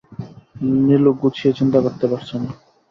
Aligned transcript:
নীলু 0.85 1.11
গুছিয়ে 1.19 1.51
চিন্তা 1.59 1.79
করতে 1.85 2.05
পারছে 2.11 2.35
না। 2.37 2.49